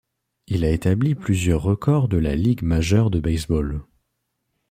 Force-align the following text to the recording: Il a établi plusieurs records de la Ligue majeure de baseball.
Il 0.47 0.65
a 0.65 0.71
établi 0.71 1.13
plusieurs 1.13 1.61
records 1.61 2.07
de 2.09 2.17
la 2.17 2.35
Ligue 2.35 2.63
majeure 2.63 3.11
de 3.11 3.19
baseball. 3.19 3.83